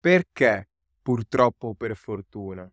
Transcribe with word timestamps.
Perché? 0.00 0.68
Purtroppo 1.02 1.74
per 1.74 1.96
fortuna? 1.96 2.70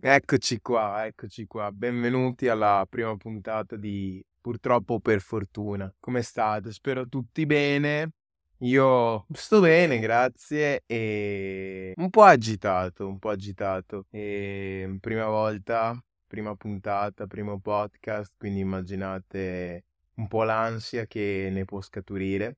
Eccoci 0.00 0.60
qua, 0.62 1.04
eccoci 1.04 1.46
qua. 1.46 1.70
Benvenuti 1.72 2.48
alla 2.48 2.86
prima 2.88 3.14
puntata 3.18 3.76
di 3.76 4.24
Purtroppo 4.40 4.98
per 4.98 5.20
fortuna. 5.20 5.94
Come 6.00 6.22
state? 6.22 6.72
Spero 6.72 7.06
tutti 7.06 7.44
bene. 7.44 8.12
Io 8.60 9.26
sto 9.34 9.60
bene, 9.60 9.98
grazie, 9.98 10.84
e 10.86 11.92
un 11.96 12.08
po' 12.08 12.22
agitato, 12.22 13.06
un 13.06 13.18
po' 13.18 13.28
agitato. 13.28 14.06
E 14.10 14.96
prima 15.00 15.26
volta, 15.26 16.02
prima 16.32 16.56
puntata, 16.56 17.26
primo 17.26 17.60
podcast, 17.60 18.32
quindi 18.38 18.60
immaginate 18.60 19.84
un 20.14 20.28
po' 20.28 20.44
l'ansia 20.44 21.04
che 21.04 21.50
ne 21.52 21.66
può 21.66 21.82
scaturire, 21.82 22.56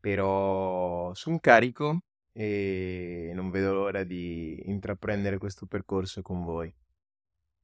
però 0.00 1.12
sono 1.12 1.38
carico 1.38 1.98
e 2.32 3.30
non 3.34 3.50
vedo 3.50 3.74
l'ora 3.74 4.04
di 4.04 4.58
intraprendere 4.70 5.36
questo 5.36 5.66
percorso 5.66 6.22
con 6.22 6.44
voi. 6.44 6.74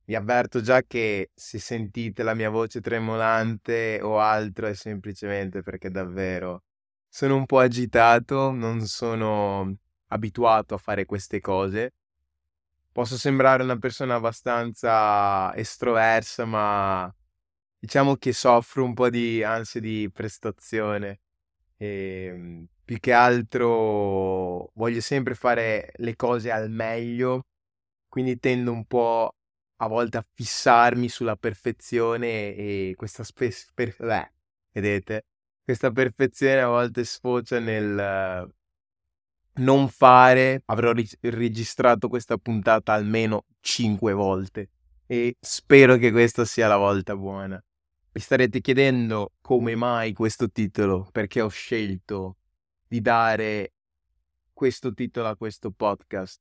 Vi 0.05 0.15
avverto 0.15 0.61
già 0.61 0.83
che 0.83 1.31
se 1.35 1.59
sentite 1.59 2.23
la 2.23 2.35
mia 2.35 2.51
voce 2.51 2.83
tremolante 2.83 3.99
o 4.03 4.19
altro 4.19 4.67
è 4.67 4.75
semplicemente 4.75 5.63
perché 5.63 5.91
davvero 5.91 6.65
sono 7.09 7.37
un 7.37 7.47
po' 7.47 7.61
agitato, 7.61 8.51
non 8.51 8.83
sono 8.83 9.75
abituato 10.09 10.75
a 10.75 10.79
fare 10.79 11.07
queste 11.07 11.41
cose. 11.41 11.93
Posso 13.01 13.17
sembrare 13.17 13.63
una 13.63 13.79
persona 13.79 14.17
abbastanza 14.17 15.55
estroversa, 15.57 16.45
ma 16.45 17.11
diciamo 17.79 18.17
che 18.17 18.35
soffro 18.35 18.85
un 18.85 18.93
po' 18.93 19.09
di 19.09 19.43
ansia 19.43 19.81
di 19.81 20.11
prestazione. 20.13 21.21
E 21.79 22.27
ehm, 22.27 22.67
più 22.85 22.99
che 23.01 23.13
altro 23.15 24.71
voglio 24.75 25.01
sempre 25.01 25.35
fare 25.35 25.93
le 25.97 26.15
cose 26.15 26.51
al 26.51 26.71
meglio, 26.71 27.47
quindi 28.09 28.39
tendo 28.39 28.73
un 28.73 28.85
po' 28.87 29.35
a 29.77 29.89
volte 29.89 30.19
a 30.19 30.27
fissarmi 30.35 31.09
sulla 31.09 31.37
perfezione 31.37 32.55
e 32.55 32.95
questa 32.97 33.25
spes- 33.25 33.71
per- 33.75 33.97
beh, 33.99 34.33
vedete? 34.73 35.25
questa 35.65 35.91
perfezione 35.91 36.61
a 36.61 36.69
volte 36.69 37.05
sfocia 37.05 37.61
nel 37.61 38.53
non 39.55 39.89
fare. 39.89 40.63
Avrò 40.67 40.93
ri- 40.93 41.09
registrato 41.21 42.09
questa 42.09 42.37
puntata 42.37 42.93
almeno 42.93 43.47
5 43.61 44.13
volte 44.13 44.71
e 45.07 45.37
spero 45.41 45.97
che 45.97 46.13
questa 46.13 46.45
sia 46.45 46.69
la 46.69 46.77
volta 46.77 47.17
buona. 47.17 47.63
Vi 48.13 48.21
starete 48.21 48.61
chiedendo 48.61 49.33
come 49.41 49.75
mai 49.77 50.13
questo 50.13 50.51
titolo, 50.51 51.09
perché 51.13 51.41
ho 51.41 51.49
scelto 51.49 52.37
di 52.87 53.01
dare 53.01 53.73
questo 54.53 54.93
titolo 54.93 55.29
a 55.29 55.37
questo 55.37 55.71
podcast. 55.71 56.41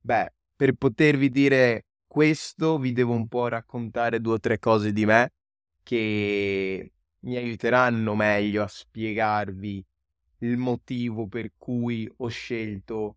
Beh, 0.00 0.32
per 0.56 0.74
potervi 0.74 1.28
dire 1.28 1.86
questo 2.06 2.78
vi 2.78 2.92
devo 2.92 3.14
un 3.14 3.26
po' 3.28 3.48
raccontare 3.48 4.20
due 4.20 4.34
o 4.34 4.40
tre 4.40 4.58
cose 4.58 4.92
di 4.92 5.04
me 5.04 5.32
che 5.82 6.92
mi 7.20 7.36
aiuteranno 7.36 8.14
meglio 8.14 8.62
a 8.62 8.68
spiegarvi 8.68 9.84
il 10.42 10.56
motivo 10.56 11.26
per 11.26 11.52
cui 11.56 12.10
ho 12.16 12.28
scelto 12.28 13.16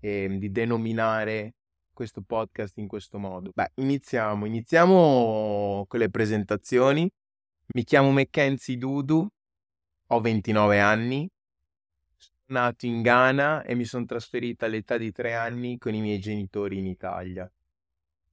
eh, 0.00 0.28
di 0.38 0.50
denominare 0.50 1.54
questo 1.92 2.22
podcast 2.22 2.78
in 2.78 2.88
questo 2.88 3.18
modo. 3.18 3.50
Beh, 3.52 3.72
iniziamo, 3.74 4.46
iniziamo 4.46 5.84
con 5.86 5.98
le 5.98 6.08
presentazioni. 6.08 7.10
Mi 7.72 7.84
chiamo 7.84 8.10
Mackenzie 8.10 8.76
Dudu, 8.76 9.28
ho 10.06 10.20
29 10.20 10.80
anni, 10.80 11.28
sono 12.16 12.60
nato 12.60 12.86
in 12.86 13.02
Ghana 13.02 13.62
e 13.62 13.74
mi 13.74 13.84
sono 13.84 14.04
trasferito 14.06 14.64
all'età 14.64 14.96
di 14.96 15.12
3 15.12 15.34
anni 15.34 15.78
con 15.78 15.94
i 15.94 16.00
miei 16.00 16.18
genitori 16.18 16.78
in 16.78 16.86
Italia. 16.86 17.50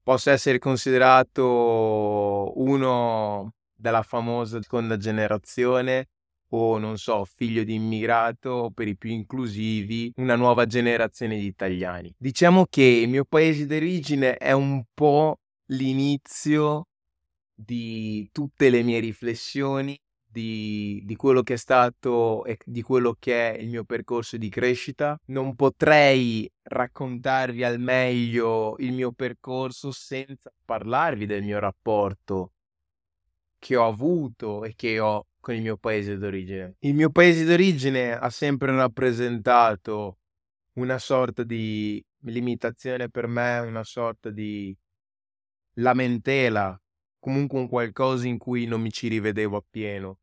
Posso 0.02 0.32
essere 0.32 0.58
considerato 0.58 2.54
uno 2.56 3.54
della 3.76 4.02
famosa 4.02 4.62
seconda 4.62 4.98
generazione 4.98 6.08
o 6.50 6.78
non 6.78 6.98
so, 6.98 7.26
figlio 7.26 7.64
di 7.64 7.74
immigrato 7.76 8.72
per 8.74 8.88
i 8.88 8.96
più 8.96 9.10
inclusivi, 9.12 10.12
una 10.18 10.36
nuova 10.36 10.66
generazione 10.66 11.38
di 11.38 11.46
italiani. 11.46 12.14
Diciamo 12.18 12.66
che 12.70 12.84
il 12.84 13.10
mio 13.10 13.26
paese 13.26 13.66
d'origine 13.66 14.38
è 14.38 14.52
un 14.52 14.84
po' 14.94 15.40
l'inizio 15.68 16.88
di 17.54 18.30
tutte 18.32 18.70
le 18.70 18.84
mie 18.84 19.00
riflessioni, 19.00 20.00
di, 20.30 21.02
di, 21.04 21.16
quello 21.16 21.42
che 21.42 21.54
è 21.54 21.58
stato 21.58 22.46
e 22.46 22.58
di 22.64 22.84
quello 22.84 23.16
che 23.18 23.56
è 23.56 23.60
il 23.60 23.70
mio 23.70 23.84
percorso 23.84 24.38
di 24.38 24.50
crescita. 24.50 25.20
Non 25.28 25.56
potrei 25.56 26.50
raccontarvi 26.64 27.64
al 27.64 27.80
meglio 27.80 28.76
il 28.78 28.94
mio 28.94 29.12
percorso 29.12 29.92
senza 29.92 30.52
parlarvi 30.64 31.26
del 31.26 31.44
mio 31.44 31.60
rapporto 31.60 32.52
che 33.60 33.76
ho 33.76 33.88
avuto 33.88 34.64
e 34.64 34.74
che 34.76 35.00
ho 35.00 35.26
con 35.48 35.56
il 35.56 35.62
mio 35.62 35.78
paese 35.78 36.18
d'origine. 36.18 36.76
Il 36.80 36.94
mio 36.94 37.10
paese 37.10 37.46
d'origine 37.46 38.12
ha 38.12 38.30
sempre 38.30 38.76
rappresentato 38.76 40.18
una 40.74 40.98
sorta 40.98 41.44
di 41.44 42.04
limitazione 42.24 43.10
per 43.10 43.28
me, 43.28 43.60
una 43.60 43.86
sorta 43.86 44.30
di 44.30 44.76
lamentela, 45.76 46.78
comunque 47.18 47.60
un 47.60 47.70
qualcosa 47.70 48.28
in 48.28 48.38
cui 48.38 48.66
non 48.66 48.82
mi 48.82 48.92
ci 48.92 49.08
rivedevo 49.08 49.56
appieno. 49.56 50.20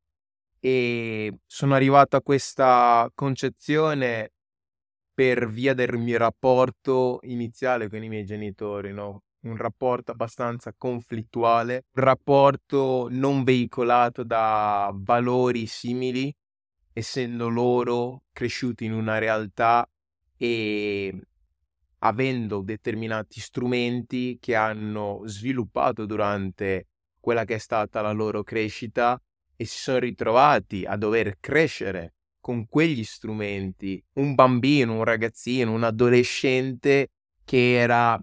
E 0.60 1.38
sono 1.46 1.74
arrivato 1.74 2.16
a 2.16 2.22
questa 2.22 3.10
concezione 3.14 4.32
per 5.14 5.48
via 5.48 5.72
del 5.72 5.96
mio 5.96 6.18
rapporto 6.18 7.20
iniziale 7.22 7.88
con 7.88 8.02
i 8.02 8.10
miei 8.10 8.26
genitori, 8.26 8.92
no? 8.92 9.22
Un 9.44 9.56
rapporto 9.56 10.12
abbastanza 10.12 10.74
conflittuale, 10.76 11.84
un 11.94 12.02
rapporto 12.02 13.08
non 13.10 13.44
veicolato 13.44 14.24
da 14.24 14.90
valori 14.94 15.66
simili, 15.66 16.34
essendo 16.92 17.48
loro 17.48 18.22
cresciuti 18.32 18.84
in 18.84 18.92
una 18.92 19.18
realtà 19.18 19.88
e 20.36 21.20
avendo 21.98 22.60
determinati 22.62 23.40
strumenti 23.40 24.38
che 24.40 24.54
hanno 24.54 25.22
sviluppato 25.24 26.06
durante 26.06 26.88
quella 27.18 27.44
che 27.44 27.54
è 27.54 27.58
stata 27.58 28.02
la 28.02 28.12
loro 28.12 28.42
crescita 28.42 29.20
e 29.56 29.64
si 29.64 29.78
sono 29.78 29.98
ritrovati 29.98 30.84
a 30.84 30.96
dover 30.96 31.38
crescere 31.40 32.14
con 32.40 32.68
quegli 32.68 33.04
strumenti. 33.04 34.02
Un 34.14 34.34
bambino, 34.34 34.96
un 34.96 35.04
ragazzino, 35.04 35.72
un 35.72 35.84
adolescente 35.84 37.08
che 37.44 37.74
era 37.74 38.22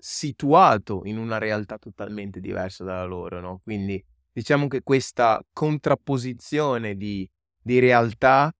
situato 0.00 1.02
in 1.04 1.18
una 1.18 1.38
realtà 1.38 1.78
totalmente 1.78 2.40
diversa 2.40 2.84
dalla 2.84 3.04
loro, 3.04 3.40
no? 3.40 3.60
Quindi 3.62 4.02
diciamo 4.32 4.66
che 4.66 4.82
questa 4.82 5.40
contrapposizione 5.52 6.96
di, 6.96 7.28
di 7.60 7.78
realtà 7.78 8.52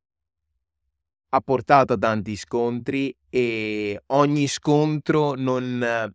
ha 1.33 1.41
portato 1.41 1.93
a 1.95 1.99
tanti 1.99 2.37
scontri 2.37 3.17
e 3.29 4.03
ogni 4.07 4.47
scontro 4.49 5.35
non 5.35 6.13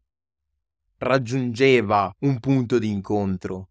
raggiungeva 0.97 2.14
un 2.19 2.40
punto 2.40 2.80
di 2.80 2.90
incontro, 2.90 3.69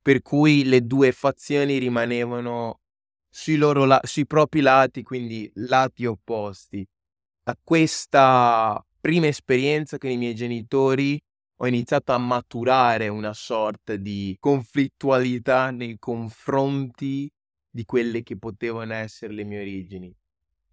per 0.00 0.22
cui 0.22 0.64
le 0.64 0.82
due 0.82 1.12
fazioni 1.12 1.78
rimanevano 1.78 2.80
sui, 3.28 3.56
loro 3.56 3.84
la- 3.84 4.00
sui 4.04 4.26
propri 4.26 4.60
lati, 4.60 5.02
quindi 5.02 5.50
lati 5.54 6.06
opposti. 6.06 6.86
Da 7.42 7.56
questa 7.62 8.84
prima 9.02 9.26
esperienza 9.26 9.98
con 9.98 10.10
i 10.10 10.16
miei 10.16 10.32
genitori 10.32 11.20
ho 11.56 11.66
iniziato 11.66 12.12
a 12.12 12.18
maturare 12.18 13.08
una 13.08 13.32
sorta 13.32 13.96
di 13.96 14.36
conflittualità 14.38 15.72
nei 15.72 15.96
confronti 15.98 17.28
di 17.68 17.84
quelle 17.84 18.22
che 18.22 18.38
potevano 18.38 18.94
essere 18.94 19.32
le 19.32 19.42
mie 19.42 19.60
origini. 19.60 20.16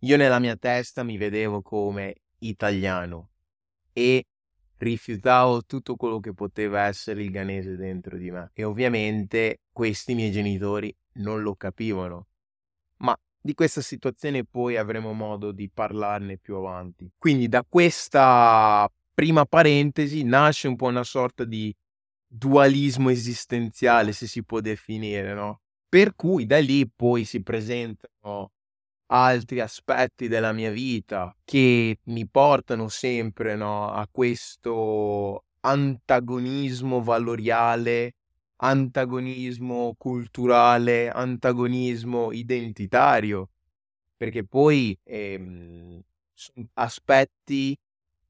Io 0.01 0.15
nella 0.15 0.37
mia 0.37 0.55
testa 0.55 1.01
mi 1.01 1.17
vedevo 1.17 1.63
come 1.63 2.17
italiano 2.39 3.31
e 3.93 4.23
rifiutavo 4.77 5.63
tutto 5.65 5.95
quello 5.95 6.19
che 6.19 6.33
poteva 6.33 6.83
essere 6.83 7.23
il 7.23 7.31
ghanese 7.31 7.75
dentro 7.75 8.15
di 8.15 8.29
me. 8.29 8.51
E 8.53 8.63
ovviamente 8.63 9.61
questi 9.71 10.13
miei 10.13 10.31
genitori 10.31 10.95
non 11.13 11.41
lo 11.41 11.55
capivano. 11.55 12.28
Di 13.41 13.53
questa 13.53 13.81
situazione 13.81 14.43
poi 14.43 14.75
avremo 14.75 15.13
modo 15.13 15.51
di 15.51 15.69
parlarne 15.69 16.37
più 16.37 16.55
avanti. 16.55 17.09
Quindi 17.17 17.47
da 17.47 17.63
questa 17.67 18.89
prima 19.13 19.45
parentesi 19.45 20.23
nasce 20.23 20.67
un 20.67 20.75
po' 20.75 20.87
una 20.87 21.03
sorta 21.03 21.45
di 21.45 21.73
dualismo 22.27 23.09
esistenziale, 23.09 24.11
se 24.11 24.27
si 24.27 24.43
può 24.43 24.59
definire, 24.59 25.33
no? 25.33 25.61
Per 25.87 26.15
cui 26.15 26.45
da 26.45 26.59
lì 26.59 26.87
poi 26.87 27.23
si 27.23 27.41
presentano 27.41 28.51
altri 29.07 29.59
aspetti 29.59 30.27
della 30.27 30.51
mia 30.51 30.71
vita 30.71 31.35
che 31.43 31.97
mi 32.03 32.27
portano 32.27 32.89
sempre 32.89 33.55
no, 33.55 33.89
a 33.91 34.07
questo 34.11 35.45
antagonismo 35.61 37.01
valoriale 37.01 38.15
antagonismo 38.61 39.95
culturale, 39.97 41.09
antagonismo 41.09 42.31
identitario, 42.31 43.49
perché 44.17 44.45
poi 44.45 44.97
ehm, 45.03 46.01
sono 46.33 46.67
aspetti 46.73 47.77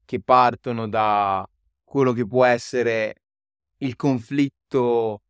che 0.04 0.20
partono 0.20 0.88
da 0.88 1.48
quello 1.84 2.12
che 2.12 2.26
può 2.26 2.44
essere 2.44 3.14
il 3.78 3.96
conflitto 3.96 5.22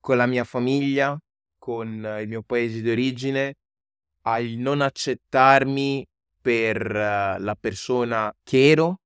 con 0.00 0.16
la 0.16 0.26
mia 0.26 0.44
famiglia, 0.44 1.18
con 1.58 1.88
il 2.20 2.28
mio 2.28 2.42
paese 2.42 2.80
di 2.80 2.90
origine, 2.90 3.54
al 4.22 4.44
non 4.46 4.80
accettarmi 4.80 6.06
per 6.40 6.80
uh, 6.80 7.42
la 7.42 7.56
persona 7.58 8.32
che 8.42 8.70
ero, 8.70 9.00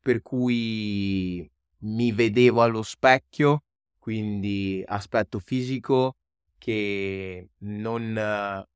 per 0.00 0.20
cui 0.22 1.48
mi 1.78 2.12
vedevo 2.12 2.62
allo 2.62 2.82
specchio, 2.82 3.62
quindi 4.02 4.82
aspetto 4.84 5.38
fisico 5.38 6.16
che 6.58 7.50
non, 7.58 8.10
uh, 8.10 8.66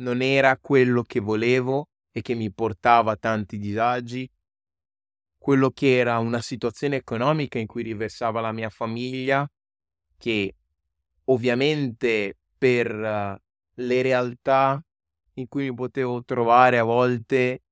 non 0.00 0.22
era 0.22 0.56
quello 0.56 1.02
che 1.02 1.20
volevo 1.20 1.90
e 2.10 2.22
che 2.22 2.32
mi 2.34 2.50
portava 2.50 3.12
a 3.12 3.16
tanti 3.16 3.58
disagi, 3.58 4.26
quello 5.36 5.68
che 5.68 5.98
era 5.98 6.16
una 6.16 6.40
situazione 6.40 6.96
economica 6.96 7.58
in 7.58 7.66
cui 7.66 7.82
riversava 7.82 8.40
la 8.40 8.52
mia 8.52 8.70
famiglia, 8.70 9.46
che 10.16 10.54
ovviamente 11.24 12.38
per 12.56 12.90
uh, 12.90 13.36
le 13.74 14.02
realtà 14.02 14.82
in 15.34 15.46
cui 15.46 15.68
mi 15.68 15.74
potevo 15.74 16.24
trovare 16.24 16.78
a 16.78 16.84
volte 16.84 17.64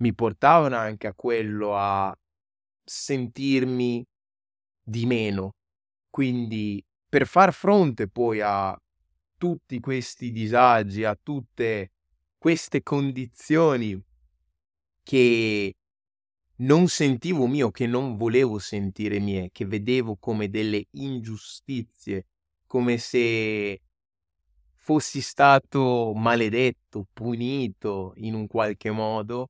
mi 0.00 0.14
portavano 0.14 0.76
anche 0.76 1.06
a 1.06 1.14
quello, 1.14 1.74
a 1.74 2.14
sentirmi 2.84 4.04
di 4.82 5.06
meno. 5.06 5.54
Quindi 6.14 6.80
per 7.08 7.26
far 7.26 7.52
fronte 7.52 8.06
poi 8.06 8.40
a 8.40 8.80
tutti 9.36 9.80
questi 9.80 10.30
disagi, 10.30 11.02
a 11.02 11.18
tutte 11.20 11.90
queste 12.38 12.84
condizioni 12.84 14.00
che 15.02 15.74
non 16.58 16.86
sentivo 16.86 17.48
mio, 17.48 17.72
che 17.72 17.88
non 17.88 18.16
volevo 18.16 18.60
sentire 18.60 19.18
mie, 19.18 19.48
che 19.50 19.66
vedevo 19.66 20.16
come 20.16 20.48
delle 20.48 20.86
ingiustizie, 20.92 22.26
come 22.64 22.96
se 22.98 23.80
fossi 24.76 25.20
stato 25.20 26.12
maledetto, 26.14 27.08
punito 27.12 28.12
in 28.18 28.34
un 28.34 28.46
qualche 28.46 28.92
modo, 28.92 29.48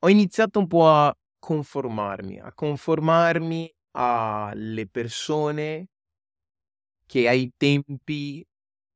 ho 0.00 0.08
iniziato 0.10 0.58
un 0.58 0.66
po' 0.66 0.90
a 0.90 1.16
conformarmi, 1.38 2.38
a 2.38 2.52
conformarmi 2.52 3.72
alle 3.92 4.86
persone 4.86 5.88
che 7.06 7.26
ai 7.26 7.52
tempi 7.56 8.46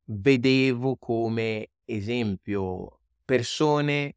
vedevo 0.04 0.96
come 0.96 1.70
esempio, 1.84 3.00
persone 3.24 4.16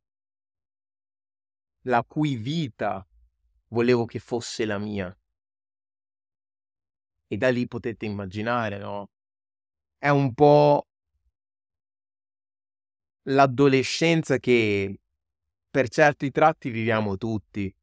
la 1.83 2.03
cui 2.03 2.35
vita 2.35 3.07
volevo 3.69 4.05
che 4.05 4.19
fosse 4.19 4.65
la 4.65 4.77
mia. 4.77 5.17
E 7.27 7.37
da 7.37 7.49
lì 7.49 7.67
potete 7.67 8.05
immaginare, 8.05 8.77
no? 8.77 9.09
È 9.97 10.09
un 10.09 10.33
po' 10.33 10.87
l'adolescenza 13.23 14.37
che 14.37 14.99
per 15.69 15.89
certi 15.89 16.31
tratti 16.31 16.69
viviamo 16.69 17.17
tutti, 17.17 17.73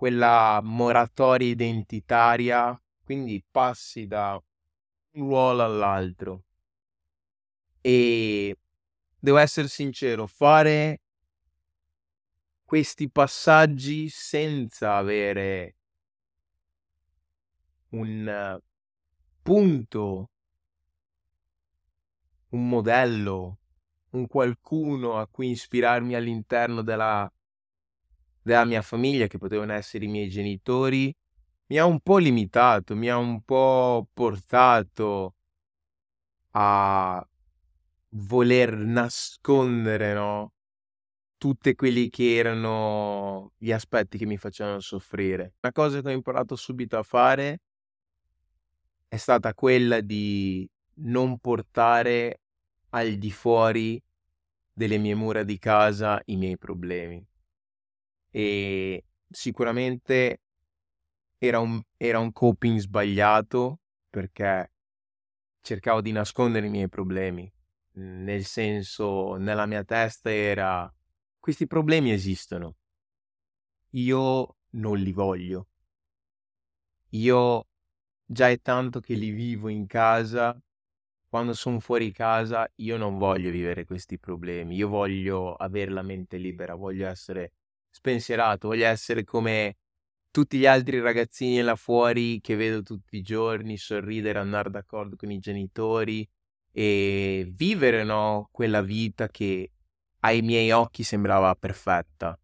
quella 0.00 0.60
moratoria 0.62 1.50
identitaria, 1.50 2.82
quindi 3.04 3.44
passi 3.50 4.06
da 4.06 4.42
un 5.10 5.22
ruolo 5.28 5.62
all'altro. 5.62 6.44
E 7.82 8.56
devo 9.18 9.36
essere 9.36 9.68
sincero, 9.68 10.26
fare 10.26 11.02
questi 12.64 13.10
passaggi 13.10 14.08
senza 14.08 14.96
avere 14.96 15.76
un 17.90 18.58
punto, 19.42 20.30
un 22.48 22.68
modello, 22.70 23.58
un 24.12 24.26
qualcuno 24.26 25.18
a 25.18 25.26
cui 25.26 25.50
ispirarmi 25.50 26.14
all'interno 26.14 26.80
della, 26.80 27.30
della 28.42 28.64
mia 28.64 28.82
famiglia, 28.82 29.26
che 29.26 29.38
potevano 29.38 29.72
essere 29.72 30.04
i 30.04 30.08
miei 30.08 30.28
genitori, 30.28 31.14
mi 31.66 31.78
ha 31.78 31.84
un 31.86 32.00
po' 32.00 32.18
limitato, 32.18 32.96
mi 32.96 33.08
ha 33.08 33.16
un 33.16 33.42
po' 33.42 34.08
portato 34.12 35.34
a 36.52 37.24
voler 38.10 38.76
nascondere, 38.76 40.12
no? 40.14 40.52
Tutti 41.36 41.74
quelli 41.74 42.10
che 42.10 42.36
erano 42.36 43.52
gli 43.56 43.72
aspetti 43.72 44.18
che 44.18 44.26
mi 44.26 44.36
facevano 44.36 44.80
soffrire. 44.80 45.54
Una 45.62 45.72
cosa 45.72 46.00
che 46.02 46.08
ho 46.08 46.12
imparato 46.12 46.56
subito 46.56 46.98
a 46.98 47.02
fare 47.02 47.60
è 49.08 49.16
stata 49.16 49.54
quella 49.54 50.00
di 50.00 50.68
non 51.02 51.38
portare 51.38 52.40
al 52.90 53.14
di 53.16 53.30
fuori 53.30 54.00
delle 54.72 54.98
mie 54.98 55.14
mura 55.14 55.42
di 55.42 55.58
casa 55.58 56.20
i 56.26 56.36
miei 56.36 56.58
problemi. 56.58 57.24
E 58.30 59.04
sicuramente 59.28 60.40
era 61.38 61.58
un, 61.58 61.80
era 61.96 62.18
un 62.18 62.32
coping 62.32 62.78
sbagliato 62.78 63.80
perché 64.08 64.72
cercavo 65.60 66.00
di 66.00 66.12
nascondere 66.12 66.66
i 66.66 66.70
miei 66.70 66.88
problemi. 66.88 67.50
Nel 67.92 68.44
senso, 68.44 69.36
nella 69.36 69.66
mia 69.66 69.84
testa 69.84 70.32
era 70.32 70.92
questi 71.38 71.66
problemi 71.66 72.12
esistono. 72.12 72.76
Io 73.90 74.56
non 74.70 74.98
li 74.98 75.12
voglio. 75.12 75.66
Io 77.10 77.66
già 78.24 78.48
è 78.48 78.60
tanto 78.60 79.00
che 79.00 79.14
li 79.14 79.30
vivo 79.30 79.68
in 79.68 79.86
casa 79.86 80.56
quando 81.28 81.52
sono 81.54 81.78
fuori 81.78 82.10
casa 82.12 82.68
io 82.76 82.96
non 82.96 83.16
voglio 83.16 83.50
vivere 83.50 83.84
questi 83.84 84.18
problemi, 84.18 84.74
io 84.74 84.88
voglio 84.88 85.54
avere 85.54 85.92
la 85.92 86.02
mente 86.02 86.36
libera, 86.38 86.74
voglio 86.74 87.06
essere 87.06 87.52
spensierato, 87.90 88.68
voglio 88.68 88.86
essere 88.86 89.24
come 89.24 89.76
tutti 90.30 90.58
gli 90.58 90.66
altri 90.66 91.00
ragazzini 91.00 91.60
là 91.60 91.74
fuori 91.76 92.40
che 92.40 92.54
vedo 92.56 92.82
tutti 92.82 93.16
i 93.16 93.22
giorni, 93.22 93.76
sorridere, 93.76 94.38
andare 94.38 94.70
d'accordo 94.70 95.16
con 95.16 95.30
i 95.30 95.38
genitori 95.38 96.28
e 96.72 97.50
vivere, 97.52 98.04
no, 98.04 98.48
quella 98.52 98.80
vita 98.80 99.28
che 99.28 99.72
ai 100.20 100.42
miei 100.42 100.70
occhi 100.70 101.02
sembrava 101.02 101.54
perfetta. 101.54 102.38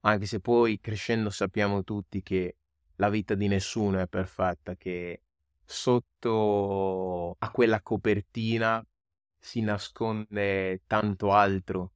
Anche 0.00 0.26
se 0.26 0.40
poi 0.40 0.80
crescendo 0.80 1.30
sappiamo 1.30 1.82
tutti 1.82 2.22
che 2.22 2.56
la 2.96 3.08
vita 3.08 3.34
di 3.34 3.48
nessuno 3.48 4.00
è 4.00 4.06
perfetta, 4.06 4.76
che 4.76 5.22
sotto 5.64 7.36
a 7.38 7.50
quella 7.50 7.80
copertina 7.80 8.84
si 9.38 9.60
nasconde 9.60 10.82
tanto 10.86 11.32
altro, 11.32 11.92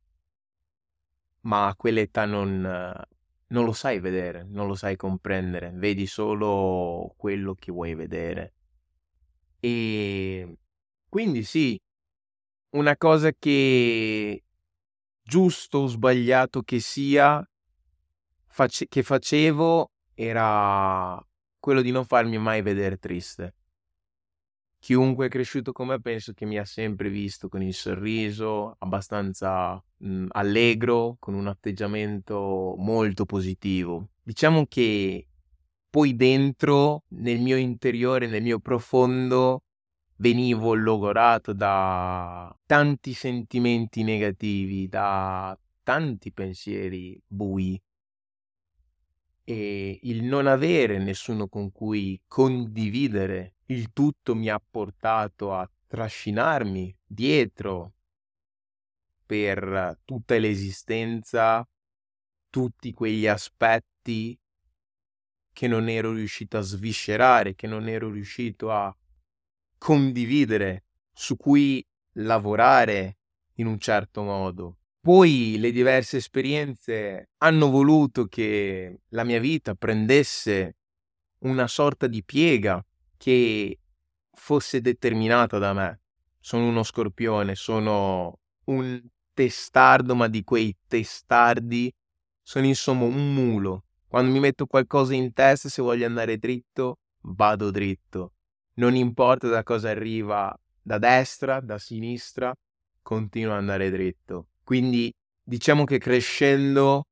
ma 1.43 1.69
a 1.69 1.75
quell'età 1.75 2.25
non, 2.25 2.61
non 2.61 3.65
lo 3.65 3.73
sai 3.73 4.01
vedere, 4.01 4.45
non 4.49 4.67
lo 4.67 4.75
sai 4.75 4.97
comprendere, 4.97 5.71
vedi 5.75 6.07
solo 6.07 7.15
quello 7.17 7.55
che 7.55 7.73
vuoi 7.73 7.95
vedere. 7.95 8.55
E 9.61 10.57
quindi 11.09 11.43
sì, 11.43 11.79
una 12.71 12.97
cosa 12.97 13.33
che 13.33 14.43
giusto 15.23 15.79
o 15.79 15.87
sbagliato 15.87 16.63
che 16.63 16.81
sia, 16.81 17.47
face- 18.47 18.87
che 18.89 19.03
facevo 19.03 19.91
era 20.15 21.23
quello 21.59 21.83
di 21.83 21.91
non 21.91 22.05
farmi 22.05 22.39
mai 22.39 22.63
vedere 22.63 22.99
triste. 22.99 23.55
Chiunque 24.81 25.27
è 25.27 25.29
cresciuto 25.29 25.73
con 25.73 25.89
me 25.89 26.01
penso 26.01 26.33
che 26.33 26.47
mi 26.47 26.57
ha 26.57 26.65
sempre 26.65 27.11
visto 27.11 27.49
con 27.49 27.63
il 27.63 27.75
sorriso, 27.75 28.77
abbastanza 28.79 29.83
mh, 29.97 30.27
allegro, 30.31 31.17
con 31.19 31.35
un 31.35 31.49
atteggiamento 31.49 32.75
molto 32.79 33.25
positivo. 33.25 34.11
Diciamo 34.23 34.67
che 34.67 35.27
poi 35.91 36.15
dentro, 36.15 37.05
nel 37.09 37.41
mio 37.41 37.57
interiore, 37.57 38.29
nel 38.29 38.43
mio 38.43 38.61
profondo, 38.61 39.65
venivo 40.17 40.75
logorato 40.75 41.53
da 41.53 42.55
tanti 42.67 43.13
sentimenti 43.15 44.03
negativi, 44.03 44.89
da 44.89 45.59
tanti 45.83 46.33
pensieri 46.33 47.21
bui 47.27 47.81
e 49.45 49.99
il 50.03 50.25
non 50.25 50.47
avere 50.47 50.99
nessuno 50.99 51.49
con 51.49 51.73
cui 51.73 52.21
condividere 52.27 53.55
il 53.71 53.93
tutto 53.93 54.35
mi 54.35 54.49
ha 54.49 54.61
portato 54.61 55.53
a 55.55 55.69
trascinarmi 55.87 56.97
dietro 57.05 57.93
per 59.27 59.99
tutta 60.05 60.39
l'esistenza 60.39 61.67
tutti 62.51 62.93
quegli 62.93 63.27
aspetti 63.27 64.39
che 65.53 65.67
non 65.67 65.89
ero 65.89 66.13
riuscito 66.13 66.57
a 66.57 66.61
sviscerare, 66.61 67.55
che 67.55 67.67
non 67.67 67.89
ero 67.89 68.11
riuscito 68.11 68.71
a 68.71 68.97
condividere, 69.77 70.85
su 71.13 71.37
cui 71.37 71.85
lavorare 72.13 73.19
in 73.55 73.67
un 73.67 73.79
certo 73.79 74.23
modo. 74.23 74.79
Poi 75.01 75.57
le 75.59 75.73
diverse 75.73 76.19
esperienze 76.19 77.31
hanno 77.39 77.71
voluto 77.71 78.27
che 78.27 79.01
la 79.09 79.25
mia 79.25 79.41
vita 79.41 79.75
prendesse 79.75 80.77
una 81.41 81.67
sorta 81.67 82.07
di 82.07 82.23
piega 82.25 82.85
che 83.19 83.79
fosse 84.33 84.81
determinata 84.81 85.59
da 85.59 85.75
me. 85.75 86.01
Sono 86.41 86.67
uno 86.67 86.83
scorpione, 86.83 87.55
sono 87.55 88.39
un 88.65 89.03
testardo, 89.35 90.15
ma 90.15 90.29
di 90.29 90.43
quei 90.43 90.75
testardi 90.87 91.93
sono 92.43 92.65
insomma 92.65 93.05
un 93.05 93.35
mulo 93.35 93.83
quando 94.09 94.33
mi 94.33 94.41
metto 94.41 94.65
qualcosa 94.65 95.15
in 95.15 95.35
testa, 95.35 95.69
se 95.69 95.83
voglio 95.83 96.07
andare 96.07 96.39
dritto, 96.39 96.97
vado 97.21 97.71
dritto. 97.71 98.33
Non 98.77 98.95
importa 98.97 99.49
da 99.49 99.63
cosa 99.63 99.91
arriva, 99.91 100.59
da 100.81 100.97
destra, 100.97 101.61
da 101.61 101.77
sinistra, 101.77 102.55
continuo 103.03 103.53
ad 103.53 103.59
andare 103.59 103.91
dritto. 103.91 104.49
Quindi 104.65 105.13
diciamo 105.43 105.85
che 105.85 105.99
crescendo, 105.99 107.05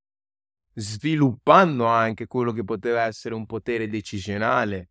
sviluppando 0.73 1.85
anche 1.85 2.27
quello 2.27 2.53
che 2.53 2.65
poteva 2.65 3.03
essere 3.03 3.35
un 3.35 3.45
potere 3.45 3.89
decisionale, 3.89 4.89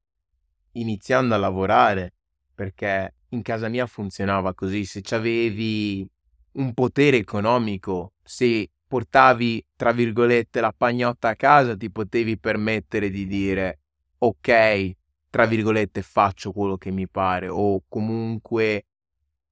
iniziando 0.76 1.36
a 1.36 1.38
lavorare, 1.38 2.14
perché 2.54 3.16
in 3.30 3.42
casa 3.42 3.68
mia 3.68 3.86
funzionava 3.86 4.54
così, 4.54 4.86
se 4.86 5.02
avevi 5.12 6.08
un 6.54 6.74
potere 6.74 7.18
economico, 7.18 8.14
se 8.24 8.70
portavi, 8.88 9.66
tra 9.76 9.92
virgolette, 9.92 10.62
la 10.62 10.74
pagnotta 10.76 11.30
a 11.30 11.36
casa, 11.36 11.76
ti 11.76 11.92
potevi 11.92 12.38
permettere 12.40 13.10
di 13.10 13.26
dire, 13.26 13.80
ok, 14.20 14.92
tra 15.30 15.46
virgolette, 15.46 16.02
faccio 16.02 16.52
quello 16.52 16.78
che 16.78 16.92
mi 16.92 17.10
pare, 17.10 17.50
o 17.50 17.84
comunque 17.90 18.86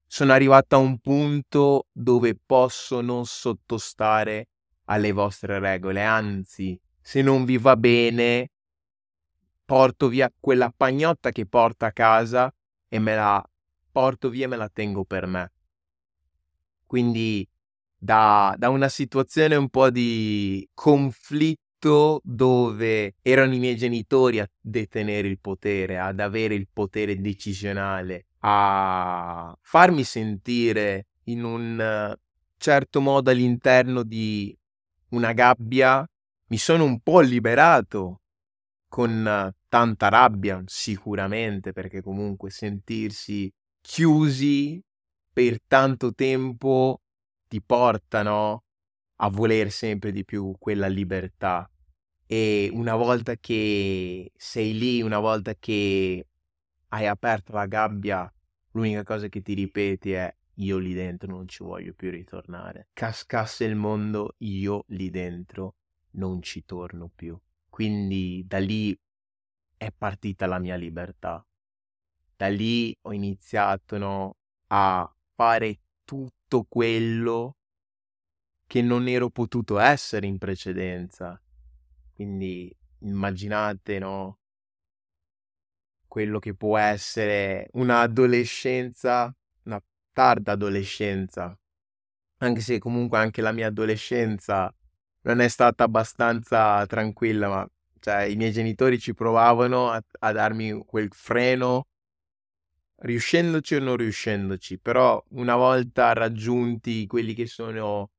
sono 0.06 0.32
arrivato 0.32 0.76
a 0.76 0.80
un 0.80 1.00
punto 1.00 1.88
dove 1.92 2.38
posso 2.46 3.02
non 3.02 3.26
sottostare 3.26 4.48
alle 4.86 5.12
vostre 5.12 5.60
regole, 5.60 6.04
anzi, 6.04 6.80
se 7.02 7.22
non 7.22 7.44
vi 7.44 7.58
va 7.58 7.76
bene, 7.76 8.52
porto 9.66 10.08
via 10.08 10.32
quella 10.40 10.74
pagnotta 10.76 11.32
che 11.32 11.46
porto 11.46 11.86
a 11.86 11.92
casa 11.92 12.54
e 12.88 13.00
me 13.00 13.16
la 13.16 13.44
porto 13.92 14.30
via 14.30 14.46
e 14.46 14.48
me 14.48 14.58
la 14.58 14.70
tengo 14.70 15.06
per 15.06 15.26
me. 15.26 15.52
Quindi 16.86 17.48
da, 17.98 18.54
da 18.58 18.70
una 18.70 18.90
situazione 18.90 19.56
un 19.56 19.70
po' 19.70 19.90
di 19.90 20.68
conflitto 20.74 22.22
dove 22.24 23.16
erano 23.22 23.54
i 23.54 23.60
miei 23.60 23.76
genitori 23.76 24.40
a 24.40 24.50
detenere 24.60 25.28
il 25.28 25.40
potere, 25.40 26.00
ad 26.00 26.20
avere 26.20 26.54
il 26.56 26.68
potere 26.72 27.20
decisionale, 27.20 28.28
a 28.40 29.58
farmi 29.62 30.04
sentire 30.04 31.08
in 31.26 31.44
un 31.44 32.16
certo 32.58 33.02
modo 33.02 33.30
all'interno 33.30 34.04
di 34.04 34.56
una 35.10 35.34
gabbia, 35.34 36.08
mi 36.48 36.58
sono 36.58 36.84
un 36.84 37.00
po' 37.00 37.20
liberato 37.22 38.23
con 38.94 39.52
tanta 39.70 40.08
rabbia, 40.08 40.62
sicuramente, 40.68 41.72
perché 41.72 42.04
comunque 42.04 42.52
sentirsi 42.52 43.52
chiusi 43.82 44.80
per 45.34 45.60
tanto 45.66 46.14
tempo 46.14 47.02
ti 47.48 47.60
portano 47.60 48.66
a 49.16 49.30
voler 49.30 49.72
sempre 49.72 50.12
di 50.12 50.24
più 50.24 50.54
quella 50.60 50.86
libertà. 50.86 51.68
E 52.28 52.70
una 52.72 52.96
volta 52.96 53.36
che 53.36 54.32
sei 54.36 54.78
lì, 54.78 55.02
una 55.02 55.18
volta 55.18 55.56
che 55.56 56.28
hai 56.90 57.08
aperto 57.08 57.54
la 57.54 57.66
gabbia, 57.66 58.32
l'unica 58.74 59.02
cosa 59.02 59.28
che 59.28 59.42
ti 59.42 59.56
ripeti 59.56 60.12
è 60.12 60.32
io 60.58 60.78
lì 60.78 60.94
dentro 60.94 61.32
non 61.32 61.48
ci 61.48 61.64
voglio 61.64 61.94
più 61.96 62.12
ritornare. 62.12 62.90
Cascasse 62.94 63.66
il 63.66 63.76
mondo, 63.76 64.36
io 64.38 64.84
lì 64.90 65.10
dentro 65.10 65.78
non 66.12 66.44
ci 66.44 66.64
torno 66.64 67.10
più. 67.10 67.36
Quindi 67.74 68.44
da 68.46 68.60
lì 68.60 68.96
è 69.76 69.92
partita 69.92 70.46
la 70.46 70.60
mia 70.60 70.76
libertà. 70.76 71.44
Da 72.36 72.48
lì 72.48 72.96
ho 73.02 73.12
iniziato 73.12 73.98
no, 73.98 74.38
a 74.68 75.12
fare 75.34 75.80
tutto 76.04 76.66
quello 76.70 77.58
che 78.68 78.84
non 78.84 79.08
ero 79.08 79.32
potuto 79.32 79.80
essere 79.80 80.28
in 80.28 80.38
precedenza. 80.38 81.42
Quindi 82.14 82.72
immaginate, 83.00 83.98
no? 83.98 84.38
Quello 86.08 86.38
che 86.38 86.54
può 86.54 86.78
essere 86.78 87.70
un'adolescenza, 87.72 89.36
una 89.64 89.84
tarda 90.12 90.52
adolescenza, 90.52 91.60
anche 92.38 92.62
se 92.62 92.78
comunque 92.78 93.18
anche 93.18 93.42
la 93.42 93.52
mia 93.52 93.66
adolescenza 93.66 94.72
non 95.24 95.40
è 95.40 95.48
stata 95.48 95.84
abbastanza 95.84 96.86
tranquilla, 96.86 97.50
ma 97.50 97.68
cioè, 98.00 98.24
i 98.24 98.36
miei 98.36 98.52
genitori 98.52 99.00
ci 99.00 99.14
provavano 99.14 99.90
a, 99.90 100.02
a 100.20 100.32
darmi 100.32 100.84
quel 100.86 101.10
freno 101.12 101.88
riuscendoci 103.04 103.76
o 103.76 103.80
non 103.80 103.98
riuscendoci, 103.98 104.80
però 104.80 105.24
una 105.32 105.56
volta 105.56 106.14
raggiunti 106.14 107.06
quelli 107.08 107.34
che 107.34 107.48
sono 107.48 108.12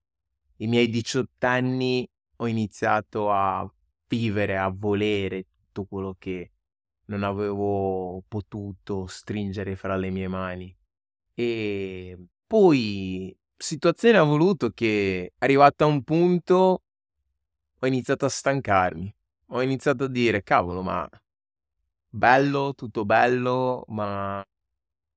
i 0.58 0.66
miei 0.66 0.88
18 0.88 1.46
anni, 1.46 2.08
ho 2.36 2.46
iniziato 2.46 3.30
a 3.30 3.68
vivere, 4.08 4.56
a 4.58 4.68
volere 4.68 5.46
tutto 5.56 5.84
quello 5.84 6.16
che 6.18 6.52
non 7.06 7.22
avevo 7.22 8.22
potuto 8.28 9.06
stringere 9.06 9.76
fra 9.76 9.96
le 9.96 10.10
mie 10.10 10.28
mani. 10.28 10.74
E 11.34 12.18
poi 12.46 13.36
situazione 13.56 14.18
ha 14.18 14.22
voluto 14.22 14.70
che 14.70 15.32
arrivato 15.38 15.84
a 15.84 15.86
un 15.88 16.02
punto 16.02 16.83
ho 17.84 17.86
iniziato 17.86 18.24
a 18.24 18.28
stancarmi. 18.30 19.14
Ho 19.48 19.62
iniziato 19.62 20.04
a 20.04 20.08
dire, 20.08 20.42
cavolo, 20.42 20.82
ma 20.82 21.08
bello, 22.08 22.74
tutto 22.74 23.04
bello, 23.04 23.84
ma 23.88 24.42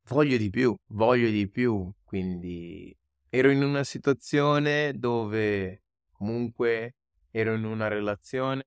voglio 0.09 0.37
di 0.37 0.49
più, 0.49 0.75
voglio 0.87 1.29
di 1.29 1.49
più, 1.49 1.89
quindi 2.03 2.95
ero 3.29 3.49
in 3.51 3.63
una 3.63 3.83
situazione 3.83 4.93
dove 4.97 5.83
comunque 6.11 6.95
ero 7.31 7.53
in 7.55 7.63
una 7.63 7.87
relazione. 7.87 8.65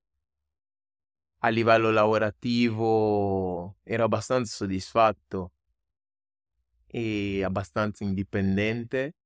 A 1.42 1.48
livello 1.48 1.90
lavorativo 1.90 3.76
ero 3.82 4.04
abbastanza 4.04 4.54
soddisfatto 4.56 5.52
e 6.86 7.44
abbastanza 7.44 8.04
indipendente, 8.04 9.16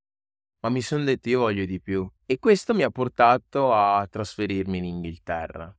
ma 0.64 0.70
mi 0.70 0.80
sono 0.80 1.04
detto 1.04 1.28
io 1.28 1.40
voglio 1.40 1.66
di 1.66 1.78
più 1.78 2.10
e 2.24 2.38
questo 2.38 2.72
mi 2.72 2.82
ha 2.82 2.90
portato 2.90 3.74
a 3.74 4.06
trasferirmi 4.06 4.78
in 4.78 4.84
Inghilterra. 4.84 5.76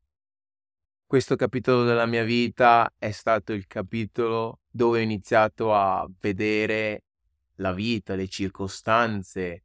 Questo 1.08 1.36
capitolo 1.36 1.84
della 1.86 2.06
mia 2.06 2.24
vita 2.24 2.94
è 2.96 3.10
stato 3.10 3.52
il 3.52 3.66
capitolo 3.66 4.60
dove 4.70 5.00
ho 5.00 5.02
iniziato 5.02 5.74
a 5.74 6.08
vedere 6.20 7.04
la 7.56 7.74
vita, 7.74 8.14
le 8.14 8.28
circostanze 8.28 9.64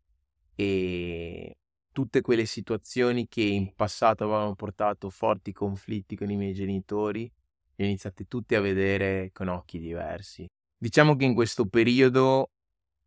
e 0.54 1.58
tutte 1.92 2.22
quelle 2.22 2.46
situazioni 2.46 3.28
che 3.28 3.42
in 3.42 3.74
passato 3.74 4.24
avevano 4.24 4.54
portato 4.54 5.10
forti 5.10 5.52
conflitti 5.52 6.16
con 6.16 6.30
i 6.30 6.36
miei 6.36 6.54
genitori, 6.54 7.30
li 7.74 7.84
ho 7.84 7.86
iniziati 7.86 8.26
tutti 8.26 8.54
a 8.54 8.62
vedere 8.62 9.28
con 9.34 9.48
occhi 9.48 9.78
diversi. 9.78 10.48
Diciamo 10.78 11.14
che 11.14 11.26
in 11.26 11.34
questo 11.34 11.66
periodo 11.66 12.52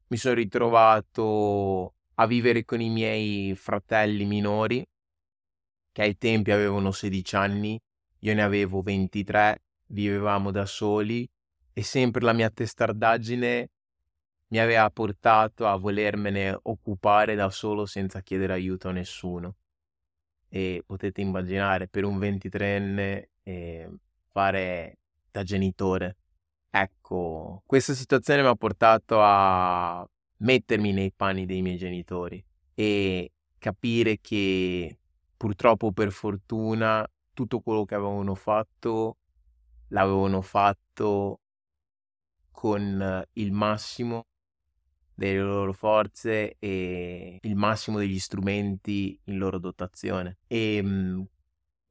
mi 0.09 0.17
sono 0.17 0.35
ritrovato 0.35 1.95
a 2.15 2.25
vivere 2.27 2.65
con 2.65 2.81
i 2.81 2.89
miei 2.89 3.55
fratelli 3.55 4.25
minori, 4.25 4.85
che 5.91 6.01
ai 6.01 6.17
tempi 6.17 6.51
avevano 6.51 6.91
16 6.91 7.35
anni 7.35 7.81
io 8.23 8.33
ne 8.33 8.41
avevo 8.41 8.81
23, 8.81 9.61
vivevamo 9.87 10.49
da 10.51 10.65
soli 10.65 11.29
e 11.73 11.83
sempre 11.83 12.21
la 12.21 12.31
mia 12.33 12.49
testardaggine 12.49 13.69
mi 14.47 14.59
aveva 14.59 14.89
portato 14.91 15.67
a 15.67 15.75
volermene 15.75 16.57
occupare 16.63 17.35
da 17.35 17.49
solo 17.49 17.85
senza 17.85 18.21
chiedere 18.21 18.53
aiuto 18.53 18.87
a 18.87 18.91
nessuno. 18.91 19.55
E 20.47 20.83
potete 20.85 21.19
immaginare 21.19 21.87
per 21.87 22.05
un 22.05 22.17
23enne 22.17 23.23
eh, 23.43 23.89
fare 24.31 24.99
da 25.31 25.43
genitore. 25.43 26.15
Ecco, 26.69 27.63
questa 27.65 27.93
situazione 27.93 28.41
mi 28.41 28.47
ha 28.47 28.55
portato 28.55 29.17
a 29.21 30.07
mettermi 30.43 30.91
nei 30.91 31.11
panni 31.11 31.45
dei 31.45 31.61
miei 31.61 31.77
genitori 31.77 32.43
e 32.73 33.31
capire 33.57 34.19
che 34.21 34.97
purtroppo 35.35 35.91
per 35.91 36.11
fortuna 36.11 37.05
tutto 37.33 37.59
quello 37.61 37.85
che 37.85 37.95
avevano 37.95 38.35
fatto 38.35 39.17
l'avevano 39.89 40.41
fatto 40.41 41.39
con 42.51 43.23
il 43.33 43.51
massimo 43.51 44.27
delle 45.15 45.39
loro 45.39 45.73
forze 45.73 46.55
e 46.59 47.37
il 47.41 47.55
massimo 47.55 47.99
degli 47.99 48.19
strumenti 48.19 49.19
in 49.25 49.37
loro 49.37 49.59
dotazione. 49.59 50.39
E 50.47 50.81
mh, 50.81 51.27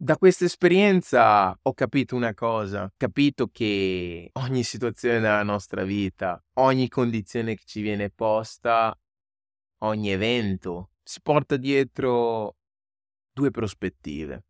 da 0.02 0.16
questa 0.16 0.46
esperienza 0.46 1.56
ho 1.62 1.74
capito 1.74 2.16
una 2.16 2.34
cosa, 2.34 2.82
ho 2.82 2.92
capito 2.96 3.46
che 3.46 4.30
ogni 4.32 4.64
situazione 4.64 5.20
della 5.20 5.44
nostra 5.44 5.84
vita, 5.84 6.42
ogni 6.54 6.88
condizione 6.88 7.54
che 7.54 7.62
ci 7.64 7.82
viene 7.82 8.10
posta, 8.10 8.98
ogni 9.82 10.10
evento, 10.10 10.90
si 11.04 11.20
porta 11.22 11.56
dietro 11.56 12.56
due 13.32 13.52
prospettive. 13.52 14.44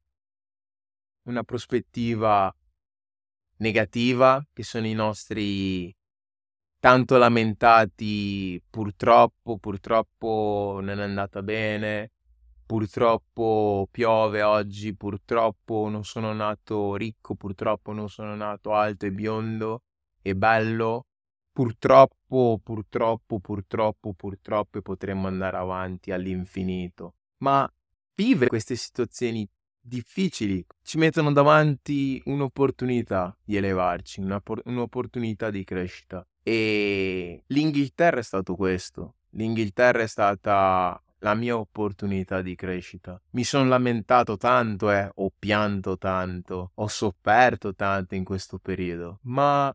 Una 1.25 1.43
prospettiva 1.43 2.51
negativa, 3.59 4.43
che 4.55 4.63
sono 4.63 4.87
i 4.87 4.95
nostri 4.95 5.95
tanto 6.79 7.19
lamentati 7.19 8.59
purtroppo, 8.71 9.59
purtroppo 9.59 10.79
non 10.83 10.99
è 10.99 11.03
andata 11.03 11.43
bene, 11.43 12.13
purtroppo 12.73 13.87
piove 13.91 14.41
oggi, 14.41 14.97
purtroppo 14.97 15.91
non 15.91 16.05
sono 16.05 16.33
nato 16.33 16.97
ricco, 16.97 17.35
purtroppo 17.35 17.93
non 17.93 18.09
sono 18.09 18.35
nato 18.35 18.73
alto 18.73 19.05
e 19.05 19.13
biondo 19.13 19.83
e 20.23 20.35
bello, 20.35 21.05
purtroppo, 21.53 22.59
purtroppo, 22.63 23.41
purtroppo, 23.41 24.15
purtroppo 24.15 24.79
e 24.79 24.81
potremmo 24.81 25.27
andare 25.27 25.59
avanti 25.59 26.13
all'infinito. 26.13 27.17
Ma 27.43 27.71
vive 28.15 28.47
queste 28.47 28.75
situazioni 28.75 29.47
difficili 29.79 30.65
ci 30.81 30.97
mettono 30.97 31.31
davanti 31.31 32.23
un'opportunità 32.25 33.37
di 33.45 33.57
elevarci, 33.57 34.23
un'opportunità 34.23 35.51
di 35.51 35.63
crescita. 35.63 36.27
E 36.43 37.43
l'Inghilterra 37.49 38.21
è 38.21 38.23
stato 38.23 38.57
questo. 38.57 39.17
L'Inghilterra 39.33 40.01
è 40.01 40.07
stata 40.07 40.99
la 41.23 41.35
mia 41.35 41.57
opportunità 41.57 42.43
di 42.43 42.55
crescita. 42.55 43.21
Mi 43.31 43.45
sono 43.45 43.69
lamentato 43.69 44.37
tanto, 44.37 44.91
eh, 44.91 45.09
ho 45.15 45.33
pianto 45.37 45.97
tanto, 45.97 46.73
ho 46.75 46.89
sofferto 46.89 47.75
tanto 47.75 48.15
in 48.15 48.25
questo 48.25 48.59
periodo, 48.59 49.21
ma 49.23 49.75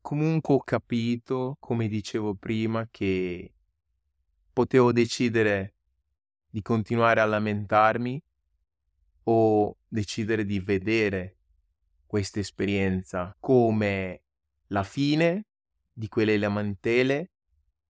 comunque 0.00 0.54
ho 0.54 0.62
capito, 0.62 1.56
come 1.60 1.88
dicevo 1.88 2.34
prima, 2.34 2.86
che 2.90 3.52
potevo 4.52 4.92
decidere 4.92 5.74
di 6.48 6.62
continuare 6.62 7.20
a 7.20 7.26
lamentarmi 7.26 8.22
o 9.24 9.76
decidere 9.88 10.44
di 10.44 10.60
vedere 10.60 11.36
questa 12.06 12.38
esperienza 12.38 13.36
come 13.40 14.22
la 14.68 14.84
fine 14.84 15.46
di 15.92 16.08
quelle 16.08 16.38
lamentele 16.38 17.32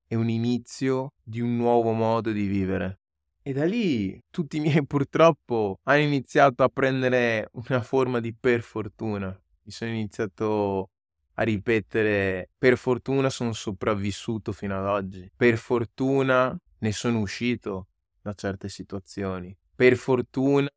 è 0.07 0.15
un 0.15 0.29
inizio 0.29 1.15
di 1.23 1.41
un 1.41 1.57
nuovo 1.57 1.93
modo 1.93 2.31
di 2.31 2.47
vivere. 2.47 3.01
E 3.43 3.53
da 3.53 3.65
lì 3.65 4.21
tutti 4.31 4.57
i 4.57 4.61
miei 4.61 4.85
purtroppo 4.87 5.79
hanno 5.85 6.03
iniziato 6.03 6.63
a 6.63 6.69
prendere 6.69 7.49
una 7.53 7.81
forma 7.81 8.21
di 8.21 8.35
per 8.35 8.63
fortuna. 8.63 9.29
Mi 9.63 9.73
sono 9.73 9.91
iniziato 9.91 10.91
a 11.35 11.43
ripetere 11.43 12.51
per 12.57 12.77
fortuna 12.77 13.31
sono 13.31 13.53
sopravvissuto 13.53 14.53
fino 14.53 14.77
ad 14.79 14.87
oggi. 14.87 15.31
Per 15.37 15.57
fortuna 15.59 16.57
ne 16.79 16.93
sono 16.93 17.21
uscito 17.21 17.89
da 18.21 18.33
certe 18.35 18.69
situazioni. 18.69 19.57
Per 19.75 19.97
fortuna 19.97 20.69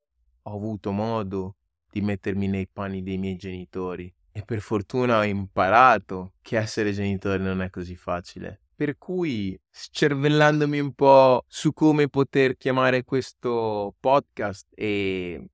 ho 0.44 0.54
avuto 0.54 0.92
modo 0.92 1.56
di 1.90 2.02
mettermi 2.02 2.48
nei 2.48 2.68
panni 2.68 3.02
dei 3.02 3.18
miei 3.18 3.36
genitori. 3.36 4.14
E 4.32 4.44
per 4.44 4.62
fortuna 4.62 5.20
ho 5.20 5.24
imparato 5.24 6.34
che 6.42 6.58
essere 6.58 6.92
genitori 6.92 7.42
non 7.42 7.62
è 7.62 7.70
così 7.70 7.96
facile. 7.96 8.62
Per 8.80 8.98
cui, 8.98 9.60
scervellandomi 9.70 10.80
un 10.80 10.94
po' 10.94 11.44
su 11.50 11.74
come 11.74 12.08
poter 12.08 12.56
chiamare 12.56 13.04
questo 13.04 13.94
podcast 14.00 14.68
e 14.74 15.50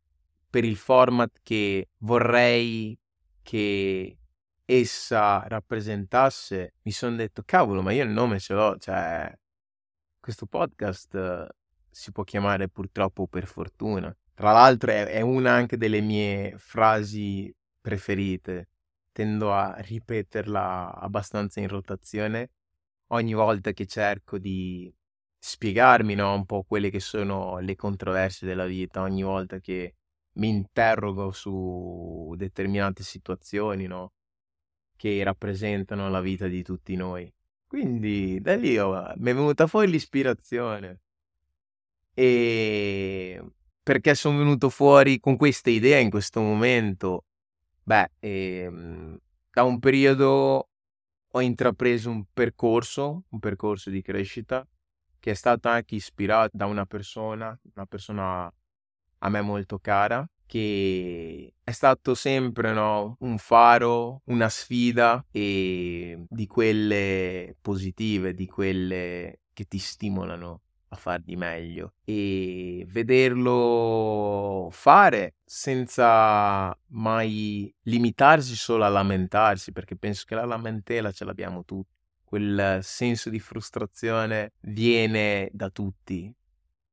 per 0.47 0.63
il 0.63 0.75
format 0.75 1.39
che 1.41 1.89
vorrei 2.01 2.95
che 3.41 4.19
essa 4.63 5.43
rappresentasse, 5.47 6.75
mi 6.83 6.91
sono 6.91 7.15
detto, 7.15 7.41
cavolo, 7.43 7.81
ma 7.81 7.93
io 7.93 8.03
il 8.03 8.11
nome 8.11 8.37
ce 8.39 8.53
l'ho, 8.53 8.77
cioè, 8.77 9.35
questo 10.19 10.45
podcast 10.45 11.47
si 11.89 12.11
può 12.11 12.23
chiamare 12.23 12.69
purtroppo 12.69 13.25
per 13.25 13.47
fortuna. 13.47 14.15
Tra 14.35 14.51
l'altro 14.51 14.91
è, 14.91 15.03
è 15.03 15.21
una 15.21 15.51
anche 15.51 15.77
delle 15.77 16.01
mie 16.01 16.53
frasi 16.59 17.51
preferite, 17.81 18.69
tendo 19.11 19.51
a 19.51 19.73
ripeterla 19.79 20.93
abbastanza 20.93 21.59
in 21.59 21.69
rotazione 21.69 22.51
ogni 23.07 23.33
volta 23.33 23.71
che 23.71 23.85
cerco 23.85 24.37
di 24.37 24.93
spiegarmi, 25.37 26.15
no, 26.15 26.33
un 26.33 26.45
po' 26.45 26.63
quelle 26.63 26.89
che 26.89 26.99
sono 26.99 27.59
le 27.59 27.75
controversie 27.75 28.47
della 28.47 28.65
vita, 28.65 29.01
ogni 29.01 29.23
volta 29.23 29.59
che 29.59 29.95
mi 30.33 30.49
interrogo 30.49 31.31
su 31.31 32.33
determinate 32.35 33.03
situazioni, 33.03 33.85
no, 33.87 34.13
che 34.95 35.23
rappresentano 35.23 36.09
la 36.09 36.21
vita 36.21 36.47
di 36.47 36.63
tutti 36.63 36.95
noi. 36.95 37.31
Quindi 37.67 38.39
da 38.41 38.55
lì 38.55 38.77
oh, 38.77 39.13
mi 39.17 39.31
è 39.31 39.33
venuta 39.35 39.67
fuori 39.67 39.89
l'ispirazione. 39.89 41.01
E 42.13 43.43
perché 43.83 44.15
sono 44.15 44.37
venuto 44.37 44.69
fuori 44.69 45.19
con 45.19 45.35
questa 45.37 45.69
idea 45.69 45.99
in 45.99 46.09
questo 46.09 46.41
momento? 46.41 47.25
Beh, 47.83 48.11
ehm, 48.19 49.19
da 49.51 49.63
un 49.63 49.79
periodo 49.79 50.69
ho 51.35 51.41
intrapreso 51.41 52.09
un 52.09 52.23
percorso, 52.31 53.23
un 53.29 53.39
percorso 53.39 53.89
di 53.89 54.01
crescita 54.01 54.65
che 55.19 55.31
è 55.31 55.33
stato 55.33 55.67
anche 55.67 55.95
ispirato 55.95 56.51
da 56.55 56.65
una 56.65 56.85
persona, 56.85 57.59
una 57.73 57.85
persona 57.85 58.53
a 59.19 59.29
me 59.29 59.41
molto 59.41 59.79
cara, 59.79 60.25
che 60.45 61.53
è 61.61 61.71
stato 61.71 62.13
sempre 62.13 62.71
no, 62.71 63.17
un 63.19 63.37
faro, 63.37 64.21
una 64.25 64.47
sfida 64.47 65.25
e 65.31 66.25
di 66.29 66.47
quelle 66.47 67.57
positive, 67.59 68.33
di 68.33 68.45
quelle 68.45 69.41
che 69.51 69.65
ti 69.65 69.79
stimolano 69.79 70.61
a 70.89 70.95
far 70.95 71.21
di 71.21 71.35
meglio 71.35 71.93
e 72.03 72.85
vederlo 72.89 74.69
fare 74.71 75.35
senza 75.43 76.77
mai 76.87 77.73
limitarsi 77.83 78.55
solo 78.55 78.83
a 78.83 78.89
lamentarsi, 78.89 79.71
perché 79.71 79.95
penso 79.95 80.23
che 80.27 80.35
la 80.35 80.45
lamentela 80.45 81.11
ce 81.11 81.25
l'abbiamo 81.25 81.63
tutti. 81.65 81.93
Quel 82.23 82.79
senso 82.81 83.29
di 83.29 83.39
frustrazione 83.39 84.53
viene 84.61 85.49
da 85.53 85.69
tutti. 85.69 86.33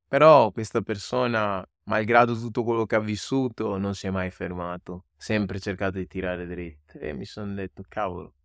Però 0.07 0.51
questa 0.51 0.81
persona, 0.81 1.65
malgrado 1.85 2.35
tutto 2.35 2.63
quello 2.63 2.85
che 2.85 2.95
ha 2.95 2.99
vissuto, 2.99 3.77
non 3.77 3.95
si 3.95 4.05
è 4.05 4.11
mai 4.11 4.29
fermato. 4.29 5.05
Sempre 5.17 5.59
cercato 5.59 5.97
di 5.97 6.05
tirare 6.05 6.45
dritto. 6.45 6.99
E 6.99 7.13
mi 7.13 7.25
sono 7.25 7.53
detto, 7.55 7.83
cavolo, 7.87 8.35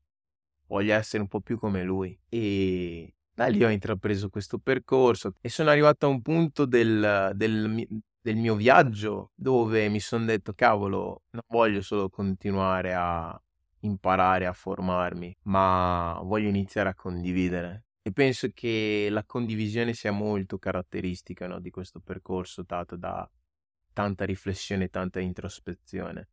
voglio 0.66 0.94
essere 0.94 1.22
un 1.22 1.28
po' 1.28 1.40
più 1.40 1.58
come 1.58 1.82
lui. 1.82 2.18
E 2.28 3.14
da 3.38 3.46
lì 3.46 3.62
ho 3.62 3.70
intrapreso 3.70 4.31
questo 4.31 4.59
percorso 4.59 5.35
e 5.40 5.48
sono 5.48 5.70
arrivato 5.70 6.07
a 6.07 6.09
un 6.09 6.22
punto 6.22 6.64
del, 6.64 7.31
del, 7.37 7.87
del 8.20 8.37
mio 8.37 8.57
viaggio 8.57 9.31
dove 9.37 9.88
mi 9.88 10.01
sono 10.01 10.24
detto, 10.24 10.55
cavolo, 10.55 11.22
non 11.31 11.44
voglio 11.46 11.81
solo 11.81 12.09
continuare 12.09 12.94
a 12.94 13.40
imparare 13.83 14.46
a 14.46 14.53
formarmi, 14.53 15.37
ma 15.42 16.18
voglio 16.24 16.48
iniziare 16.48 16.88
a 16.88 16.96
condividere. 16.96 17.85
E 18.03 18.11
penso 18.11 18.48
che 18.53 19.07
la 19.09 19.22
condivisione 19.24 19.94
sia 19.94 20.11
molto 20.11 20.59
caratteristica 20.59 21.46
no, 21.46 21.61
di 21.61 21.70
questo 21.70 22.01
percorso 22.01 22.64
dato 22.66 22.96
da 22.96 23.31
tanta 23.92 24.24
riflessione 24.24 24.87
e 24.87 24.88
tanta 24.88 25.20
introspezione. 25.20 26.29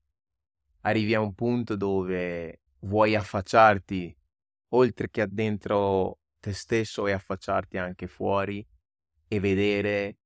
Arrivi 0.81 1.13
a 1.13 1.21
un 1.21 1.35
punto 1.35 1.75
dove 1.75 2.61
vuoi 2.79 3.13
affacciarti 3.13 4.17
oltre 4.69 5.11
che 5.11 5.21
addentro 5.21 6.21
te 6.45 6.53
stesso 6.53 7.07
e 7.07 7.11
affacciarti 7.11 7.79
anche 7.79 8.05
fuori 8.05 8.63
e 9.27 9.39
vedere 9.39 10.17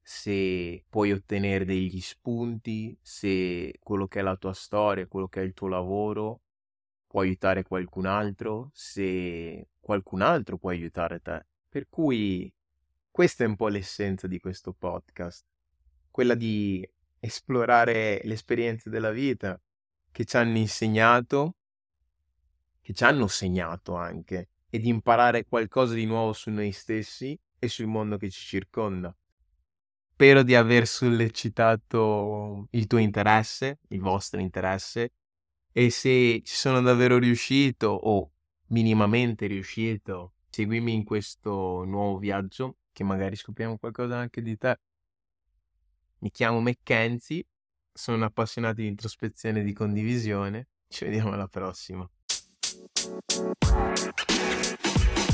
se 0.00 0.84
puoi 0.88 1.10
ottenere 1.10 1.64
degli 1.64 2.00
spunti, 2.00 2.96
se 3.02 3.76
quello 3.80 4.06
che 4.06 4.20
è 4.20 4.22
la 4.22 4.36
tua 4.36 4.52
storia, 4.52 5.08
quello 5.08 5.26
che 5.26 5.40
è 5.40 5.44
il 5.44 5.54
tuo 5.54 5.66
lavoro 5.66 6.42
può 7.08 7.22
aiutare 7.22 7.64
qualcun 7.64 8.06
altro, 8.06 8.70
se 8.74 9.70
qualcun 9.80 10.22
altro 10.22 10.56
può 10.56 10.70
aiutare 10.70 11.20
te. 11.20 11.44
Per 11.68 11.88
cui 11.88 12.52
questa 13.10 13.42
è 13.42 13.48
un 13.48 13.56
po' 13.56 13.66
l'essenza 13.66 14.28
di 14.28 14.38
questo 14.38 14.72
podcast, 14.72 15.44
quella 16.12 16.36
di 16.36 16.88
esplorare 17.18 18.20
le 18.22 18.34
esperienze 18.34 18.88
della 18.88 19.10
vita 19.10 19.60
che 20.12 20.24
ci 20.24 20.36
hanno 20.36 20.58
insegnato, 20.58 21.56
che 22.80 22.92
ci 22.92 23.02
hanno 23.02 23.26
segnato 23.26 23.96
anche 23.96 24.50
e 24.68 24.78
di 24.78 24.88
imparare 24.88 25.44
qualcosa 25.44 25.94
di 25.94 26.06
nuovo 26.06 26.32
su 26.32 26.50
noi 26.50 26.72
stessi 26.72 27.38
e 27.58 27.68
sul 27.68 27.86
mondo 27.86 28.16
che 28.16 28.30
ci 28.30 28.44
circonda. 28.44 29.14
Spero 30.12 30.42
di 30.42 30.54
aver 30.54 30.86
sollecitato 30.86 32.68
il 32.70 32.86
tuo 32.86 32.98
interesse, 32.98 33.80
il 33.88 34.00
vostro 34.00 34.40
interesse, 34.40 35.12
e 35.72 35.90
se 35.90 36.40
ci 36.42 36.54
sono 36.54 36.80
davvero 36.80 37.18
riuscito 37.18 37.88
o 37.88 38.30
minimamente 38.68 39.46
riuscito, 39.46 40.34
seguimi 40.48 40.94
in 40.94 41.04
questo 41.04 41.84
nuovo 41.84 42.18
viaggio, 42.18 42.78
che 42.92 43.04
magari 43.04 43.36
scopriamo 43.36 43.76
qualcosa 43.76 44.16
anche 44.16 44.40
di 44.40 44.56
te. 44.56 44.78
Mi 46.20 46.30
chiamo 46.30 46.60
Mackenzie 46.60 47.46
sono 47.96 48.26
appassionati 48.26 48.82
di 48.82 48.88
introspezione 48.88 49.60
e 49.60 49.64
di 49.64 49.72
condivisione. 49.72 50.68
Ci 50.88 51.04
vediamo 51.04 51.32
alla 51.32 51.48
prossima. 51.48 52.08
We'll 52.94 53.22
be 53.28 53.40
right 53.62 54.12
back. 54.24 55.25